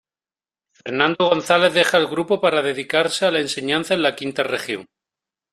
Fernando 0.71 1.27
González 1.29 1.75
deja 1.75 1.97
el 1.99 2.07
grupo 2.07 2.41
para 2.41 2.63
dedicarse 2.63 3.27
a 3.27 3.31
la 3.31 3.39
enseñanza 3.39 3.93
en 3.93 4.01
la 4.01 4.15
V 4.19 4.33
Región. 4.41 4.87